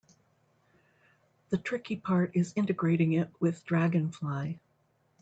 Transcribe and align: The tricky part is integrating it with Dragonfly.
The 1.49 1.59
tricky 1.59 1.95
part 1.95 2.31
is 2.35 2.53
integrating 2.55 3.13
it 3.13 3.29
with 3.39 3.63
Dragonfly. 3.65 4.59